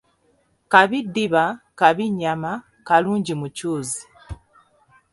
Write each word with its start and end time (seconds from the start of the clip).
Kabi 0.71 0.97
ddiba 1.07 1.43
kabi 1.79 2.05
nnyama 2.11 2.51
kalungi 2.87 3.33
mucuuzi. 3.39 4.01